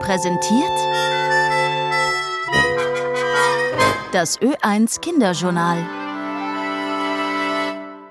präsentiert 0.00 0.78
das 4.12 4.40
Ö1 4.40 5.00
Kinderjournal. 5.00 5.86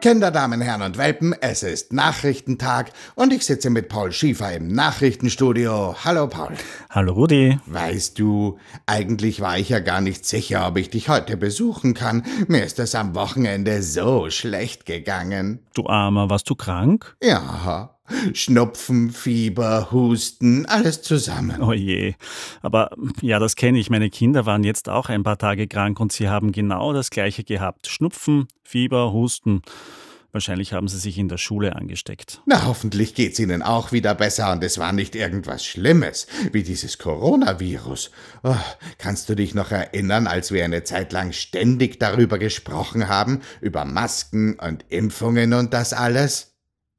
Kinder, 0.00 0.30
Damen, 0.30 0.60
Herren 0.60 0.82
und 0.82 0.96
Welpen, 0.98 1.34
es 1.40 1.62
ist 1.62 1.92
Nachrichtentag 1.92 2.90
und 3.16 3.32
ich 3.32 3.44
sitze 3.44 3.68
mit 3.68 3.88
Paul 3.88 4.12
Schiefer 4.12 4.52
im 4.54 4.68
Nachrichtenstudio. 4.68 5.96
Hallo 6.04 6.26
Paul. 6.26 6.54
Hallo 6.88 7.12
Rudi. 7.12 7.58
Weißt 7.66 8.18
du, 8.18 8.58
eigentlich 8.86 9.40
war 9.40 9.58
ich 9.58 9.68
ja 9.68 9.80
gar 9.80 10.00
nicht 10.00 10.24
sicher, 10.24 10.66
ob 10.68 10.78
ich 10.78 10.88
dich 10.90 11.08
heute 11.08 11.36
besuchen 11.36 11.92
kann. 11.94 12.24
Mir 12.46 12.64
ist 12.64 12.78
es 12.78 12.94
am 12.94 13.14
Wochenende 13.14 13.82
so 13.82 14.30
schlecht 14.30 14.86
gegangen. 14.86 15.66
Du 15.74 15.86
Armer, 15.86 16.30
warst 16.30 16.48
du 16.48 16.54
krank? 16.54 17.16
Ja, 17.22 17.96
Schnupfen, 18.34 19.10
Fieber, 19.10 19.90
Husten, 19.90 20.66
alles 20.66 21.02
zusammen. 21.02 21.60
Oh 21.62 21.72
je. 21.72 22.14
Aber 22.62 22.90
ja, 23.20 23.38
das 23.38 23.56
kenne 23.56 23.78
ich. 23.78 23.90
Meine 23.90 24.10
Kinder 24.10 24.46
waren 24.46 24.64
jetzt 24.64 24.88
auch 24.88 25.08
ein 25.08 25.22
paar 25.22 25.38
Tage 25.38 25.66
krank 25.68 26.00
und 26.00 26.12
sie 26.12 26.28
haben 26.28 26.52
genau 26.52 26.92
das 26.92 27.10
gleiche 27.10 27.44
gehabt. 27.44 27.86
Schnupfen, 27.86 28.48
Fieber, 28.62 29.12
Husten. 29.12 29.62
Wahrscheinlich 30.32 30.72
haben 30.72 30.86
sie 30.86 30.98
sich 30.98 31.18
in 31.18 31.28
der 31.28 31.38
Schule 31.38 31.74
angesteckt. 31.74 32.40
Na, 32.46 32.64
hoffentlich 32.64 33.14
geht's 33.14 33.40
ihnen 33.40 33.62
auch 33.62 33.90
wieder 33.90 34.14
besser 34.14 34.52
und 34.52 34.62
es 34.62 34.78
war 34.78 34.92
nicht 34.92 35.16
irgendwas 35.16 35.64
Schlimmes, 35.64 36.28
wie 36.52 36.62
dieses 36.62 36.98
Coronavirus. 36.98 38.12
Oh, 38.44 38.54
kannst 38.98 39.28
du 39.28 39.34
dich 39.34 39.54
noch 39.54 39.72
erinnern, 39.72 40.28
als 40.28 40.52
wir 40.52 40.64
eine 40.64 40.84
Zeit 40.84 41.12
lang 41.12 41.32
ständig 41.32 41.98
darüber 41.98 42.38
gesprochen 42.38 43.08
haben, 43.08 43.40
über 43.60 43.84
Masken 43.84 44.54
und 44.60 44.84
Impfungen 44.88 45.52
und 45.52 45.74
das 45.74 45.92
alles? 45.92 46.54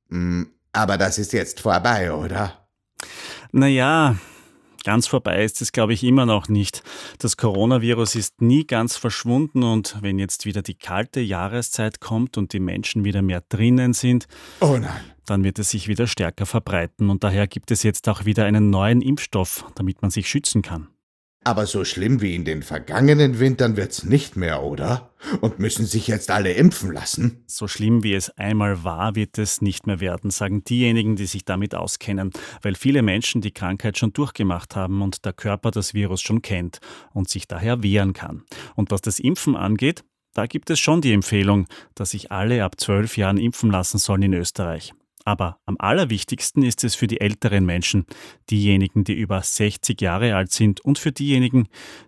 Hm, 0.10 0.52
aber 0.74 0.98
das 0.98 1.18
ist 1.18 1.34
jetzt 1.34 1.62
vorbei, 1.62 2.12
oder? 2.14 2.68
Naja, 3.52 4.16
ganz 4.84 5.08
vorbei 5.08 5.44
ist 5.44 5.62
es, 5.62 5.72
glaube 5.72 5.94
ich, 5.94 6.04
immer 6.04 6.26
noch 6.26 6.48
nicht. 6.48 6.84
Das 7.20 7.38
Coronavirus 7.38 8.16
ist 8.16 8.42
nie 8.42 8.66
ganz 8.66 8.96
verschwunden 8.96 9.64
und 9.64 9.98
wenn 10.02 10.20
jetzt 10.20 10.46
wieder 10.46 10.62
die 10.62 10.76
kalte 10.76 11.20
Jahreszeit 11.20 12.00
kommt 12.00 12.38
und 12.38 12.54
die 12.54 12.60
Menschen 12.60 13.04
wieder 13.04 13.22
mehr 13.22 13.44
drinnen 13.50 13.94
sind, 13.94 14.28
oh 14.60 14.78
nein. 14.78 15.02
dann 15.26 15.44
wird 15.44 15.60
es 15.60 15.72
sich 15.72 15.88
wieder 15.88 16.08
stärker 16.08 16.46
verbreiten 16.46 17.10
und 17.10 17.24
daher 17.24 17.48
gibt 17.48 17.72
es 17.72 17.84
jetzt 17.84 18.08
auch 18.08 18.26
wieder 18.26 18.46
einen 18.46 18.70
neuen 18.70 19.02
Impfstoff, 19.02 19.66
damit 19.76 20.02
man 20.02 20.12
sich 20.12 20.30
schützen 20.30 20.62
kann. 20.62 20.88
Aber 21.44 21.66
so 21.66 21.84
schlimm 21.84 22.22
wie 22.22 22.36
in 22.36 22.46
den 22.46 22.62
vergangenen 22.62 23.40
Wintern 23.40 23.76
wird's 23.76 24.04
nicht 24.04 24.36
mehr, 24.36 24.62
oder? 24.62 25.12
Und 25.42 25.58
müssen 25.58 25.88
sich 25.88 26.08
jetzt 26.08 26.30
alle 26.30 26.54
impfen 26.54 26.92
lassen? 26.92 27.44
So 27.48 27.68
schlimm 27.68 28.04
wie 28.04 28.14
es 28.14 28.30
einmal 28.38 28.84
war, 28.84 29.16
wird 29.16 29.40
es 29.40 29.60
nicht 29.60 29.88
mehr 29.88 30.00
werden, 30.00 30.30
sagen 30.30 30.64
diejenigen, 30.64 31.16
die 31.16 31.26
sich 31.26 31.44
damit 31.44 31.74
auskennen, 31.74 32.30
weil 32.62 32.76
viele 32.76 33.02
Menschen 33.02 33.42
die 33.42 33.54
Krankheit 33.54 33.98
schon 33.98 34.14
durchgemacht 34.14 34.76
haben 34.76 35.02
und 35.02 35.26
der 35.26 35.34
Körper 35.34 35.72
das 35.72 35.96
Virus 35.96 36.22
schon 36.22 36.44
kennt 36.44 36.80
und 37.12 37.28
sich 37.28 37.48
daher 37.48 37.82
wehren 37.82 38.14
kann. 38.14 38.44
Und 38.76 38.92
was 38.92 39.02
das 39.02 39.18
Impfen 39.18 39.56
angeht, 39.56 40.04
da 40.36 40.46
gibt 40.46 40.70
es 40.70 40.80
schon 40.80 41.02
die 41.02 41.12
Empfehlung, 41.12 41.66
dass 41.96 42.12
sich 42.12 42.32
alle 42.32 42.64
ab 42.64 42.80
zwölf 42.80 43.18
Jahren 43.18 43.38
impfen 43.38 43.72
lassen 43.72 43.98
sollen 43.98 44.22
in 44.22 44.34
Österreich. 44.34 44.94
Aber 45.26 45.58
am 45.66 45.76
allerwichtigsten 45.80 46.64
ist 46.64 46.84
es 46.84 46.96
für 46.96 47.08
die 47.08 47.22
älteren 47.22 47.66
Menschen, 47.66 48.06
diejenigen, 48.50 49.04
die 49.04 49.14
über 49.14 49.42
60 49.42 50.00
Jahre 50.02 50.36
alt 50.36 50.52
sind 50.52 50.82
und 50.82 51.00
für 51.00 51.12
diejenigen, 51.12 51.68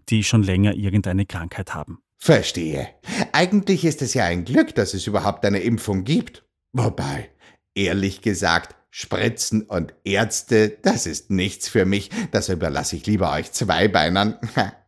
die 0.10 0.24
schon 0.24 0.44
länger 0.44 0.74
irgendeine 0.74 1.26
Krankheit 1.26 1.74
haben. 1.74 2.00
Verstehe. 2.18 2.88
Eigentlich 3.34 3.84
ist 3.84 4.02
es 4.02 4.14
ja 4.14 4.26
ein 4.26 4.46
Glück, 4.46 4.76
dass 4.76 4.94
es 4.94 5.08
überhaupt 5.08 5.46
eine 5.46 5.60
Impfung 5.60 6.06
gibt. 6.06 6.46
Wobei, 6.72 7.30
ehrlich 7.76 8.22
gesagt, 8.22 8.76
Spritzen 8.90 9.64
und 9.64 9.94
Ärzte, 10.04 10.78
das 10.84 11.06
ist 11.06 11.32
nichts 11.32 11.68
für 11.68 11.84
mich. 11.84 12.12
Das 12.32 12.50
überlasse 12.50 12.96
ich 12.96 13.06
lieber 13.08 13.32
euch 13.34 13.52
Zweibeinern. 13.52 14.38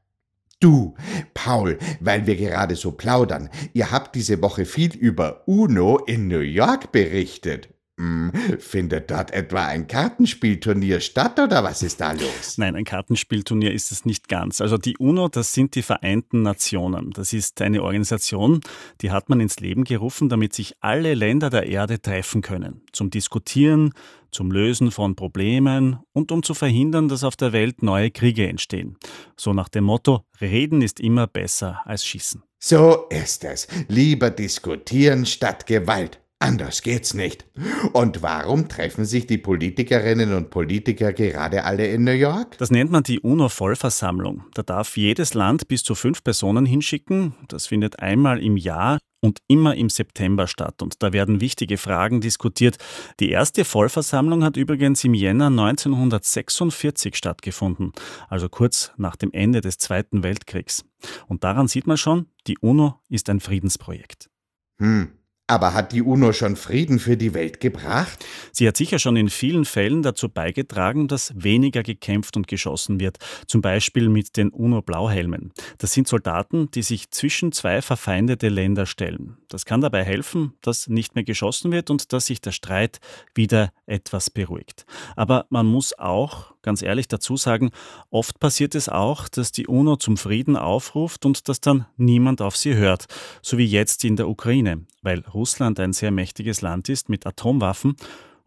Du, 0.61 0.95
Paul, 1.33 1.77
weil 1.99 2.25
wir 2.25 2.37
gerade 2.37 2.77
so 2.77 2.93
plaudern, 2.93 3.49
ihr 3.73 3.91
habt 3.91 4.15
diese 4.15 4.41
Woche 4.41 4.65
viel 4.65 4.95
über 4.95 5.45
UNO 5.47 5.97
in 5.97 6.29
New 6.29 6.39
York 6.39 6.93
berichtet. 6.93 7.74
Hm, 7.97 8.33
findet 8.59 9.09
dort 9.09 9.31
etwa 9.31 9.67
ein 9.67 9.87
Kartenspielturnier 9.87 10.99
statt 10.99 11.39
oder 11.39 11.63
was 11.63 11.81
ist 11.81 12.01
da 12.01 12.11
los? 12.11 12.57
Nein, 12.57 12.75
ein 12.75 12.83
Kartenspielturnier 12.83 13.71
ist 13.73 13.89
es 13.93 14.03
nicht 14.03 14.27
ganz. 14.27 14.59
Also 14.59 14.77
die 14.77 14.97
UNO, 14.97 15.29
das 15.29 15.53
sind 15.53 15.75
die 15.75 15.81
Vereinten 15.81 16.41
Nationen. 16.41 17.11
Das 17.11 17.31
ist 17.31 17.61
eine 17.61 17.81
Organisation, 17.81 18.59
die 18.99 19.11
hat 19.11 19.29
man 19.29 19.39
ins 19.39 19.61
Leben 19.61 19.85
gerufen, 19.85 20.27
damit 20.27 20.53
sich 20.53 20.75
alle 20.81 21.13
Länder 21.13 21.49
der 21.49 21.67
Erde 21.67 22.01
treffen 22.01 22.41
können. 22.41 22.81
Zum 22.91 23.11
Diskutieren, 23.11 23.93
zum 24.29 24.51
Lösen 24.51 24.91
von 24.91 25.15
Problemen 25.15 25.99
und 26.11 26.33
um 26.33 26.43
zu 26.43 26.53
verhindern, 26.53 27.07
dass 27.07 27.23
auf 27.23 27.37
der 27.37 27.53
Welt 27.53 27.81
neue 27.81 28.11
Kriege 28.11 28.49
entstehen. 28.49 28.97
So 29.37 29.53
nach 29.53 29.69
dem 29.69 29.85
Motto, 29.85 30.25
Reden 30.41 30.81
ist 30.81 30.99
immer 30.99 31.27
besser 31.27 31.81
als 31.85 32.05
Schießen. 32.05 32.43
So 32.59 33.05
ist 33.09 33.45
es. 33.45 33.67
Lieber 33.87 34.31
diskutieren 34.31 35.25
statt 35.25 35.65
Gewalt. 35.65 36.19
Anders 36.45 36.83
geht's 36.83 37.15
nicht. 37.15 37.47
Und 37.93 38.21
warum 38.21 38.67
treffen 38.67 39.03
sich 39.03 39.25
die 39.25 39.39
Politikerinnen 39.39 40.31
und 40.31 40.51
Politiker 40.51 41.11
gerade 41.11 41.63
alle 41.63 41.87
in 41.87 42.03
New 42.03 42.11
York? 42.11 42.59
Das 42.59 42.69
nennt 42.69 42.91
man 42.91 43.01
die 43.01 43.19
UNO-Vollversammlung. 43.19 44.43
Da 44.53 44.61
darf 44.61 44.95
jedes 44.95 45.33
Land 45.33 45.67
bis 45.67 45.83
zu 45.83 45.95
fünf 45.95 46.23
Personen 46.23 46.67
hinschicken. 46.67 47.33
Das 47.47 47.65
findet 47.65 47.99
einmal 47.99 48.43
im 48.43 48.57
Jahr 48.57 48.99
und 49.21 49.39
immer 49.47 49.75
im 49.75 49.89
September 49.89 50.45
statt. 50.45 50.83
Und 50.83 51.01
da 51.01 51.13
werden 51.13 51.41
wichtige 51.41 51.77
Fragen 51.77 52.21
diskutiert. 52.21 52.77
Die 53.19 53.31
erste 53.31 53.65
Vollversammlung 53.65 54.43
hat 54.43 54.55
übrigens 54.55 55.03
im 55.03 55.15
Jänner 55.15 55.47
1946 55.47 57.15
stattgefunden, 57.15 57.91
also 58.29 58.49
kurz 58.49 58.91
nach 58.97 59.15
dem 59.15 59.31
Ende 59.31 59.61
des 59.61 59.79
Zweiten 59.79 60.21
Weltkriegs. 60.21 60.85
Und 61.25 61.43
daran 61.43 61.67
sieht 61.67 61.87
man 61.87 61.97
schon, 61.97 62.27
die 62.45 62.59
UNO 62.59 62.99
ist 63.09 63.31
ein 63.31 63.39
Friedensprojekt. 63.39 64.29
Hm. 64.77 65.09
Aber 65.47 65.75
hat 65.75 65.91
die 65.91 66.01
UNO 66.01 66.33
schon 66.33 66.55
Frieden 66.55 66.97
für 66.97 67.17
die 67.17 67.35
Welt 67.35 67.59
gebracht? 67.59 68.25
Sie 68.51 68.67
hat 68.67 68.77
sicher 68.77 68.97
schon 68.97 69.15
in 69.15 69.29
vielen 69.29 69.65
Fällen 69.65 70.01
dazu 70.01 70.27
beigetragen, 70.27 71.07
dass 71.07 71.33
weniger 71.35 71.83
gekämpft 71.83 72.35
und 72.35 72.47
geschossen 72.47 72.99
wird. 72.99 73.19
Zum 73.45 73.61
Beispiel 73.61 74.09
mit 74.09 74.37
den 74.37 74.49
UNO-Blauhelmen. 74.49 75.53
Das 75.77 75.93
sind 75.93 76.07
Soldaten, 76.07 76.71
die 76.71 76.81
sich 76.81 77.11
zwischen 77.11 77.51
zwei 77.51 77.83
verfeindete 77.83 78.49
Länder 78.49 78.87
stellen. 78.87 79.37
Das 79.47 79.65
kann 79.65 79.81
dabei 79.81 80.03
helfen, 80.03 80.53
dass 80.61 80.87
nicht 80.87 81.13
mehr 81.13 81.23
geschossen 81.23 81.71
wird 81.71 81.91
und 81.91 82.11
dass 82.11 82.25
sich 82.25 82.41
der 82.41 82.51
Streit 82.51 82.99
wieder 83.35 83.71
etwas 83.85 84.31
beruhigt. 84.31 84.87
Aber 85.15 85.45
man 85.49 85.67
muss 85.67 85.97
auch, 85.99 86.55
ganz 86.63 86.81
ehrlich 86.81 87.07
dazu 87.07 87.37
sagen, 87.37 87.69
oft 88.09 88.39
passiert 88.39 88.73
es 88.73 88.89
auch, 88.89 89.29
dass 89.29 89.51
die 89.51 89.67
UNO 89.67 89.97
zum 89.97 90.17
Frieden 90.17 90.57
aufruft 90.57 91.23
und 91.23 91.47
dass 91.47 91.61
dann 91.61 91.85
niemand 91.97 92.41
auf 92.41 92.57
sie 92.57 92.73
hört. 92.73 93.05
So 93.43 93.59
wie 93.59 93.65
jetzt 93.67 94.03
in 94.03 94.15
der 94.15 94.27
Ukraine 94.27 94.87
weil 95.05 95.23
Russland 95.33 95.79
ein 95.79 95.93
sehr 95.93 96.11
mächtiges 96.11 96.61
Land 96.61 96.89
ist 96.89 97.07
mit 97.07 97.25
Atomwaffen 97.25 97.95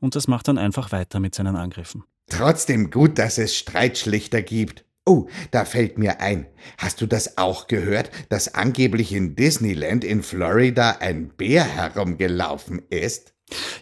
und 0.00 0.14
das 0.14 0.28
macht 0.28 0.48
dann 0.48 0.58
einfach 0.58 0.92
weiter 0.92 1.20
mit 1.20 1.34
seinen 1.34 1.56
Angriffen. 1.56 2.04
Trotzdem 2.28 2.90
gut, 2.90 3.18
dass 3.18 3.38
es 3.38 3.56
Streitschlichter 3.56 4.42
gibt. 4.42 4.84
Oh, 5.06 5.26
da 5.50 5.64
fällt 5.64 5.96
mir 5.96 6.20
ein. 6.20 6.46
Hast 6.76 7.00
du 7.00 7.06
das 7.06 7.38
auch 7.38 7.66
gehört, 7.66 8.10
dass 8.28 8.54
angeblich 8.54 9.14
in 9.14 9.34
Disneyland 9.34 10.04
in 10.04 10.22
Florida 10.22 10.98
ein 11.00 11.30
Bär 11.30 11.64
herumgelaufen 11.64 12.82
ist? 12.90 13.32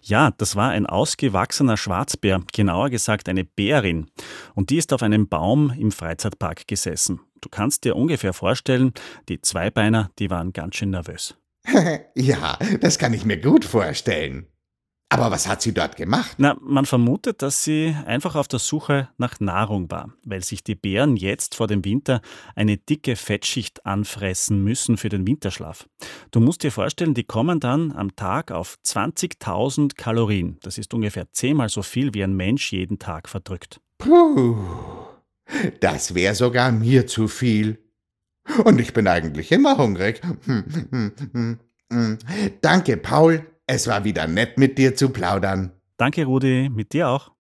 Ja, 0.02 0.30
das 0.30 0.54
war 0.54 0.70
ein 0.70 0.86
ausgewachsener 0.86 1.76
Schwarzbär, 1.76 2.40
genauer 2.52 2.90
gesagt 2.90 3.28
eine 3.28 3.44
Bärin. 3.44 4.06
Und 4.54 4.70
die 4.70 4.76
ist 4.76 4.92
auf 4.92 5.02
einem 5.02 5.28
Baum 5.28 5.74
im 5.76 5.90
Freizeitpark 5.90 6.68
gesessen. 6.68 7.20
Du 7.40 7.48
kannst 7.48 7.84
dir 7.84 7.96
ungefähr 7.96 8.32
vorstellen, 8.32 8.92
die 9.28 9.40
Zweibeiner, 9.40 10.12
die 10.20 10.30
waren 10.30 10.52
ganz 10.52 10.76
schön 10.76 10.90
nervös. 10.90 11.34
ja, 12.14 12.58
das 12.80 12.98
kann 12.98 13.14
ich 13.14 13.24
mir 13.24 13.40
gut 13.40 13.64
vorstellen. 13.64 14.46
Aber 15.08 15.30
was 15.30 15.46
hat 15.46 15.62
sie 15.62 15.72
dort 15.72 15.96
gemacht? 15.96 16.34
Na, 16.38 16.56
man 16.60 16.84
vermutet, 16.84 17.40
dass 17.40 17.62
sie 17.62 17.94
einfach 18.06 18.34
auf 18.34 18.48
der 18.48 18.58
Suche 18.58 19.08
nach 19.18 19.38
Nahrung 19.38 19.88
war, 19.88 20.12
weil 20.24 20.42
sich 20.42 20.64
die 20.64 20.74
Bären 20.74 21.16
jetzt 21.16 21.54
vor 21.54 21.68
dem 21.68 21.84
Winter 21.84 22.20
eine 22.56 22.76
dicke 22.76 23.14
Fettschicht 23.14 23.86
anfressen 23.86 24.64
müssen 24.64 24.96
für 24.96 25.08
den 25.08 25.24
Winterschlaf. 25.24 25.88
Du 26.32 26.40
musst 26.40 26.64
dir 26.64 26.72
vorstellen, 26.72 27.14
die 27.14 27.22
kommen 27.22 27.60
dann 27.60 27.92
am 27.92 28.16
Tag 28.16 28.50
auf 28.50 28.78
20.000 28.84 29.94
Kalorien. 29.96 30.58
Das 30.62 30.76
ist 30.76 30.92
ungefähr 30.92 31.30
zehnmal 31.30 31.68
so 31.68 31.82
viel, 31.82 32.12
wie 32.12 32.24
ein 32.24 32.34
Mensch 32.34 32.72
jeden 32.72 32.98
Tag 32.98 33.28
verdrückt. 33.28 33.80
Puh, 33.98 34.56
das 35.80 36.16
wäre 36.16 36.34
sogar 36.34 36.72
mir 36.72 37.06
zu 37.06 37.28
viel. 37.28 37.85
Und 38.64 38.80
ich 38.80 38.92
bin 38.92 39.08
eigentlich 39.08 39.52
immer 39.52 39.76
hungrig. 39.78 40.20
Danke, 42.60 42.96
Paul. 42.96 43.46
Es 43.66 43.86
war 43.88 44.04
wieder 44.04 44.26
nett, 44.26 44.58
mit 44.58 44.78
dir 44.78 44.94
zu 44.94 45.10
plaudern. 45.10 45.72
Danke, 45.96 46.24
Rudi. 46.24 46.68
Mit 46.68 46.92
dir 46.92 47.08
auch. 47.08 47.32